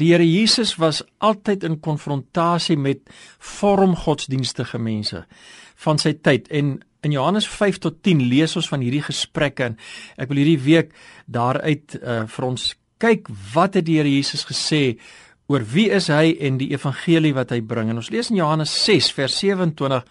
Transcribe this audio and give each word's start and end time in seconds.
Die 0.00 0.08
Here 0.08 0.24
Jesus 0.24 0.78
was 0.80 1.02
altyd 1.20 1.66
in 1.68 1.74
konfrontasie 1.84 2.78
met 2.80 3.02
vormgodsdienstige 3.44 4.78
mense 4.80 5.26
van 5.84 6.00
sy 6.00 6.14
tyd. 6.16 6.48
En 6.48 6.78
in 7.04 7.12
Johannes 7.12 7.44
5 7.44 7.76
tot 7.84 7.98
10 8.00 8.22
lees 8.30 8.56
ons 8.56 8.70
van 8.72 8.80
hierdie 8.80 9.02
gesprekke 9.04 9.66
en 9.66 9.76
ek 10.16 10.30
wil 10.30 10.40
hierdie 10.40 10.62
week 10.64 10.96
daaruit 11.28 11.98
uh, 11.98 12.22
vir 12.24 12.48
ons 12.48 12.64
kyk 13.04 13.28
wat 13.52 13.76
het 13.76 13.84
die 13.90 13.98
Here 13.98 14.08
Jesus 14.08 14.46
gesê 14.48 14.96
oor 15.52 15.60
wie 15.74 15.90
is 15.92 16.08
hy 16.08 16.38
en 16.40 16.56
die 16.56 16.70
evangelie 16.72 17.34
wat 17.36 17.52
hy 17.52 17.60
bring. 17.60 17.92
En 17.92 18.00
ons 18.00 18.10
lees 18.14 18.32
in 18.32 18.40
Johannes 18.40 18.72
6 18.86 19.12
vers 19.20 19.38
27 19.44 20.08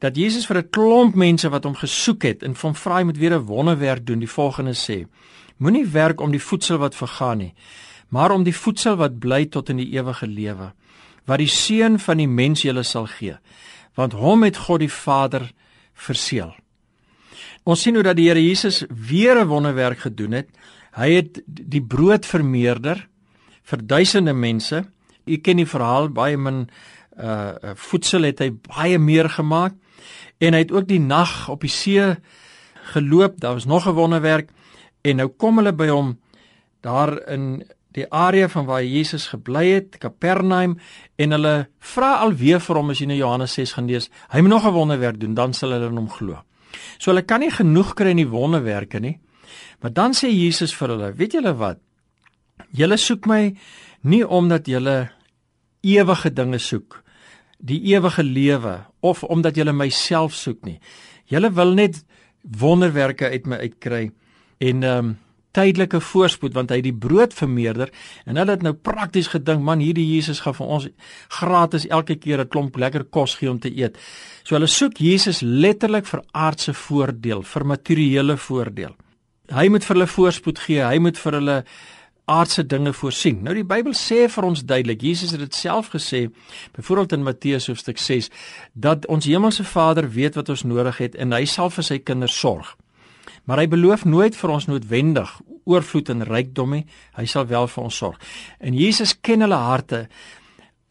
dat 0.00 0.16
Jesus 0.16 0.48
vir 0.48 0.64
'n 0.64 0.70
klomp 0.72 1.20
mense 1.20 1.52
wat 1.52 1.68
hom 1.68 1.76
gesoek 1.76 2.24
het 2.24 2.48
en 2.48 2.56
van 2.56 2.72
vra 2.72 3.04
hy 3.04 3.04
moet 3.12 3.20
weer 3.20 3.36
'n 3.36 3.44
wonderwerk 3.44 4.06
doen. 4.06 4.24
Die 4.24 4.36
volgende 4.40 4.72
sê 4.72 5.04
moenie 5.60 5.84
werk 5.84 6.20
om 6.20 6.32
die 6.32 6.40
voedsel 6.40 6.78
wat 6.78 6.96
vergaan 6.96 7.38
nie 7.38 7.54
maar 8.12 8.34
om 8.34 8.44
die 8.44 8.56
voedsel 8.56 8.98
wat 9.00 9.18
bly 9.18 9.46
tot 9.48 9.72
in 9.72 9.80
die 9.80 9.92
ewige 9.96 10.28
lewe 10.28 10.72
wat 11.24 11.40
die 11.40 11.50
seun 11.50 11.98
van 12.02 12.20
die 12.20 12.28
mens 12.28 12.64
julle 12.66 12.84
sal 12.84 13.08
gee 13.18 13.36
want 13.98 14.16
hom 14.16 14.44
het 14.46 14.56
God 14.56 14.80
die 14.80 14.92
Vader 14.92 15.50
verseël. 15.92 16.52
Ons 17.68 17.84
sien 17.84 17.94
hoe 17.94 18.04
dat 18.06 18.18
die 18.18 18.28
Here 18.28 18.42
Jesus 18.42 18.82
weer 18.88 19.38
'n 19.38 19.48
wonderwerk 19.48 19.98
gedoen 19.98 20.32
het. 20.32 20.48
Hy 20.96 21.10
het 21.12 21.42
die 21.46 21.82
brood 21.82 22.26
vermeerder 22.26 23.08
vir 23.62 23.86
duisende 23.86 24.32
mense. 24.32 24.84
U 25.26 25.36
ken 25.36 25.56
die 25.56 25.66
verhaal 25.66 26.08
baie 26.08 26.36
min 26.36 26.68
uh 27.18 27.74
voedsel 27.76 28.22
het 28.22 28.38
hy 28.38 28.50
baie 28.50 28.98
meer 28.98 29.28
gemaak 29.28 29.74
en 30.40 30.54
hy 30.54 30.58
het 30.58 30.72
ook 30.72 30.88
die 30.88 31.00
nag 31.00 31.48
op 31.48 31.60
die 31.60 31.70
see 31.70 32.16
geloop. 32.94 33.40
Daar 33.40 33.54
was 33.54 33.66
nog 33.66 33.86
'n 33.86 33.94
wonderwerk. 33.94 34.50
En 35.02 35.16
nou 35.16 35.28
kom 35.28 35.56
hulle 35.56 35.72
by 35.72 35.88
hom 35.88 36.18
daar 36.80 37.28
in 37.28 37.64
die 37.92 38.06
area 38.08 38.48
van 38.48 38.66
waar 38.66 38.84
Jesus 38.84 39.28
gebly 39.32 39.66
het, 39.74 39.98
Kapernaum, 40.00 40.78
en 41.16 41.36
hulle 41.36 41.54
vra 41.92 42.14
alweer 42.24 42.60
vir 42.60 42.80
hom 42.80 42.92
as 42.94 43.02
jy 43.02 43.08
nou 43.10 43.18
Johannes 43.18 43.56
6 43.58 43.74
gaan 43.76 43.90
lees, 43.90 44.08
hy 44.32 44.40
moet 44.40 44.54
nog 44.54 44.66
'n 44.66 44.72
wonderwerk 44.72 45.20
doen, 45.20 45.34
dan 45.34 45.52
sal 45.52 45.72
hulle 45.72 45.88
in 45.88 45.96
hom 45.96 46.08
glo. 46.08 46.42
So 46.98 47.10
hulle 47.10 47.22
kan 47.22 47.40
nie 47.40 47.50
genoeg 47.50 47.94
kry 47.94 48.10
in 48.10 48.22
die 48.22 48.30
wonderwerke 48.30 49.00
nie. 49.00 49.18
Maar 49.80 49.92
dan 49.92 50.12
sê 50.12 50.30
Jesus 50.30 50.74
vir 50.74 50.88
hulle, 50.88 51.12
weet 51.12 51.32
julle 51.32 51.54
wat? 51.58 51.78
Julle 52.72 52.96
soek 52.96 53.26
my 53.26 53.54
nie 54.02 54.22
omdat 54.24 54.66
julle 54.66 55.10
ewige 55.82 56.30
dinge 56.30 56.58
soek, 56.58 57.02
die 57.58 57.80
ewige 57.94 58.22
lewe 58.22 58.86
of 59.00 59.24
omdat 59.24 59.56
julle 59.56 59.72
myself 59.72 60.34
soek 60.34 60.64
nie. 60.64 60.80
Julle 61.26 61.50
wil 61.50 61.74
net 61.74 62.04
wonderwerke 62.42 63.30
uit 63.30 63.46
my 63.46 63.56
uitkry 63.56 64.10
en 64.58 64.82
ehm 64.82 64.98
um, 64.98 65.18
tydelike 65.56 66.00
voorspoed 66.00 66.54
want 66.56 66.72
hy 66.72 66.80
het 66.80 66.88
die 66.88 66.96
brood 67.04 67.34
vermeerder 67.36 67.92
en 68.26 68.40
hulle 68.40 68.56
het 68.56 68.64
nou 68.64 68.72
prakties 68.72 69.30
gedink 69.34 69.62
man 69.64 69.82
hierdie 69.84 70.06
Jesus 70.08 70.42
gaan 70.44 70.56
vir 70.56 70.74
ons 70.76 70.88
gratis 71.40 71.86
elke 71.88 72.16
keer 72.16 72.40
'n 72.40 72.48
klomp 72.48 72.76
lekker 72.76 73.04
kos 73.04 73.34
gee 73.34 73.50
om 73.50 73.58
te 73.58 73.70
eet. 73.70 73.98
So 74.44 74.54
hulle 74.54 74.66
soek 74.66 74.98
Jesus 74.98 75.40
letterlik 75.42 76.06
vir 76.06 76.22
aardse 76.32 76.74
voordeel, 76.74 77.42
vir 77.42 77.66
materiële 77.66 78.36
voordeel. 78.36 78.96
Hy 79.52 79.68
moet 79.68 79.84
vir 79.84 79.96
hulle 79.96 80.06
voorspoed 80.06 80.58
gee, 80.58 80.80
hy 80.80 80.98
moet 80.98 81.18
vir 81.18 81.32
hulle 81.32 81.64
aardse 82.24 82.66
dinge 82.66 82.92
voorsien. 82.92 83.42
Nou 83.42 83.54
die 83.54 83.66
Bybel 83.66 83.94
sê 83.98 84.28
vir 84.30 84.46
ons 84.46 84.62
duidelik, 84.64 85.02
Jesus 85.02 85.34
het 85.34 85.40
dit 85.40 85.54
self 85.54 85.90
gesê, 85.94 86.28
byvoorbeeld 86.76 87.12
in 87.12 87.22
Matteus 87.26 87.66
hoofstuk 87.66 87.98
6, 87.98 88.30
dat 88.72 89.06
ons 89.06 89.26
hemelse 89.26 89.64
Vader 89.64 90.08
weet 90.10 90.38
wat 90.38 90.48
ons 90.48 90.62
nodig 90.62 90.98
het 91.02 91.18
en 91.18 91.32
hy 91.32 91.44
sal 91.44 91.70
vir 91.70 91.84
sy 91.84 91.98
kinders 91.98 92.38
sorg. 92.38 92.76
Maar 93.44 93.64
hy 93.64 93.68
beloof 93.68 94.04
nooit 94.04 94.36
vir 94.38 94.50
ons 94.54 94.68
noodwendig 94.70 95.32
oorvloed 95.64 96.10
en 96.14 96.24
rykdom 96.26 96.76
nie. 96.76 96.84
Hy 97.18 97.26
sal 97.30 97.46
wel 97.50 97.66
vir 97.70 97.84
ons 97.84 97.98
sorg. 98.04 98.20
En 98.60 98.74
Jesus 98.74 99.14
ken 99.20 99.44
hulle 99.44 99.58
harte. 99.58 100.06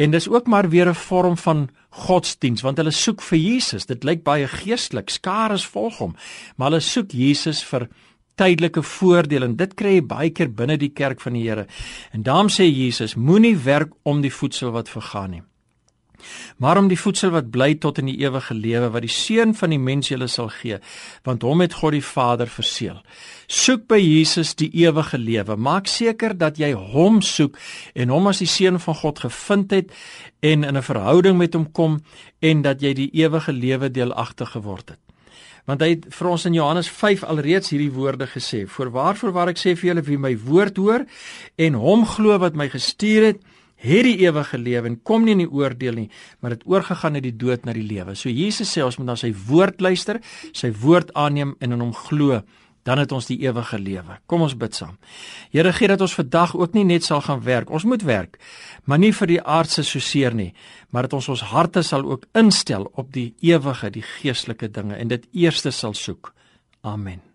En 0.00 0.10
dis 0.10 0.28
ook 0.28 0.46
maar 0.46 0.68
weer 0.68 0.88
'n 0.88 0.94
vorm 0.94 1.36
van 1.36 1.68
godsdiens 1.90 2.62
want 2.62 2.76
hulle 2.76 2.90
soek 2.90 3.22
vir 3.22 3.38
Jesus. 3.38 3.86
Dit 3.86 4.04
lyk 4.04 4.22
baie 4.22 4.48
geestelik. 4.48 5.10
Skare 5.10 5.54
is 5.54 5.66
volg 5.66 5.98
hom, 5.98 6.16
maar 6.56 6.70
hulle 6.70 6.80
soek 6.80 7.10
Jesus 7.12 7.64
vir 7.64 7.88
tydelike 8.34 8.82
voordele 8.82 9.44
en 9.44 9.56
dit 9.56 9.74
kry 9.74 9.94
jy 9.94 10.06
baie 10.06 10.30
keer 10.30 10.48
binne 10.54 10.76
die 10.76 10.92
kerk 10.92 11.20
van 11.20 11.32
die 11.32 11.42
Here. 11.42 11.66
En 12.12 12.22
daarom 12.22 12.48
sê 12.48 12.64
Jesus, 12.64 13.14
moenie 13.14 13.56
werk 13.56 13.92
om 14.02 14.20
die 14.20 14.32
voedsel 14.32 14.70
wat 14.70 14.88
vergaan 14.88 15.30
nie 15.30 15.42
maar 16.58 16.78
om 16.78 16.88
die 16.88 16.98
voedsel 16.98 17.30
wat 17.34 17.50
bly 17.50 17.74
tot 17.74 17.98
in 17.98 18.10
die 18.10 18.18
ewige 18.20 18.54
lewe 18.54 18.90
wat 18.90 19.02
die 19.06 19.12
seun 19.12 19.54
van 19.54 19.70
die 19.70 19.78
mens 19.78 20.08
julle 20.08 20.28
sal 20.28 20.48
gee 20.60 20.78
want 21.24 21.42
hom 21.42 21.60
het 21.60 21.76
God 21.80 21.96
die 21.96 22.04
Vader 22.04 22.48
verseël. 22.50 23.00
Soek 23.50 23.88
by 23.90 23.98
Jesus 23.98 24.54
die 24.54 24.70
ewige 24.84 25.18
lewe. 25.18 25.56
Maak 25.56 25.88
seker 25.90 26.36
dat 26.38 26.58
jy 26.60 26.70
hom 26.72 27.20
soek 27.22 27.58
en 27.94 28.12
hom 28.14 28.30
as 28.30 28.42
die 28.44 28.50
seun 28.50 28.78
van 28.80 28.98
God 29.02 29.22
gevind 29.26 29.74
het 29.74 29.90
en 30.40 30.64
in 30.64 30.76
'n 30.76 30.82
verhouding 30.82 31.36
met 31.38 31.54
hom 31.54 31.72
kom 31.72 32.00
en 32.40 32.62
dat 32.62 32.80
jy 32.80 32.94
die 32.94 33.10
ewige 33.12 33.52
lewe 33.52 33.90
deelagtig 33.90 34.50
geword 34.50 34.88
het. 34.88 34.98
Want 35.66 35.80
hy 35.80 35.88
het 35.88 36.06
vir 36.08 36.28
ons 36.28 36.44
in 36.44 36.54
Johannes 36.54 36.88
5 36.88 37.24
alreeds 37.24 37.70
hierdie 37.70 37.92
woorde 37.92 38.26
gesê 38.26 38.66
voorwaar 38.66 39.16
voorwaar 39.16 39.48
ek 39.48 39.58
sê 39.58 39.76
vir 39.76 39.92
julle 39.92 40.02
wie 40.02 40.18
my 40.18 40.34
woord 40.38 40.76
hoor 40.76 41.04
en 41.56 41.74
hom 41.74 42.06
glo 42.06 42.38
wat 42.38 42.54
my 42.54 42.68
gestuur 42.68 43.26
het 43.30 43.42
het 43.80 44.06
die 44.06 44.16
ewige 44.26 44.58
lewe 44.60 44.90
en 44.92 44.98
kom 45.06 45.24
nie 45.24 45.36
in 45.36 45.44
die 45.44 45.50
oordeel 45.50 46.02
nie, 46.02 46.08
maar 46.40 46.56
het 46.56 46.66
oorgegaan 46.68 47.16
uit 47.18 47.26
die 47.28 47.36
dood 47.36 47.64
na 47.64 47.74
die 47.76 47.86
lewe. 47.86 48.16
So 48.18 48.32
Jesus 48.32 48.72
sê 48.72 48.84
ons 48.84 48.98
moet 49.00 49.12
na 49.12 49.16
sy 49.20 49.32
woord 49.48 49.80
luister, 49.80 50.20
sy 50.52 50.72
woord 50.82 51.14
aanneem 51.18 51.56
en 51.60 51.76
in 51.76 51.84
hom 51.84 51.94
glo, 51.96 52.42
dan 52.88 53.00
het 53.00 53.12
ons 53.12 53.28
die 53.28 53.38
ewige 53.44 53.78
lewe. 53.78 54.18
Kom 54.30 54.44
ons 54.44 54.56
bid 54.56 54.76
saam. 54.76 54.96
Here 55.52 55.72
gee 55.76 55.90
dat 55.90 56.00
ons 56.00 56.16
vandag 56.16 56.54
ook 56.56 56.76
nie 56.76 56.86
net 56.88 57.04
sal 57.04 57.20
gaan 57.24 57.42
werk. 57.44 57.70
Ons 57.70 57.84
moet 57.84 58.04
werk, 58.08 58.38
maar 58.84 59.00
nie 59.00 59.12
vir 59.16 59.34
die 59.34 59.40
aardse 59.40 59.84
soseer 59.84 60.36
nie, 60.36 60.50
maar 60.90 61.08
dat 61.08 61.18
ons 61.20 61.28
ons 61.36 61.48
harte 61.52 61.84
sal 61.86 62.06
ook 62.08 62.28
instel 62.34 62.88
op 62.94 63.12
die 63.12 63.30
ewige, 63.44 63.92
die 63.92 64.06
geestelike 64.18 64.72
dinge 64.72 64.96
en 64.96 65.12
dit 65.12 65.26
eerste 65.32 65.72
sal 65.74 65.94
soek. 65.94 66.34
Amen. 66.80 67.29